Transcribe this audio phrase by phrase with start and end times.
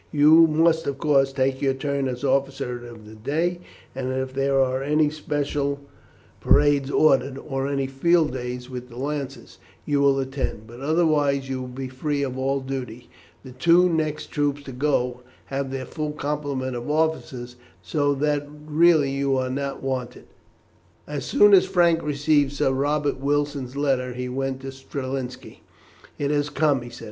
[0.11, 3.59] You must, of course, take your turn as officer of the day,
[3.93, 5.79] and if there are any special
[6.39, 11.61] parades ordered, or any field days with the Lancers, you will attend, but otherwise you
[11.61, 13.11] will be free of all duty.
[13.43, 15.21] The two next troops to go
[15.53, 20.25] have their full complement of officers, so that really you are not wanted."
[21.05, 25.59] As soon as Frank received Sir Robert Wilson's letter he went to Strelinski.
[26.17, 26.99] "It has come," he said.